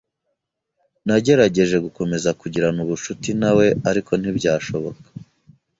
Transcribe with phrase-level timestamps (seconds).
[0.03, 0.03] [S]
[1.05, 5.05] Nagerageje gukomeza kugirana ubucuti na we, ariko ntibyashoboka.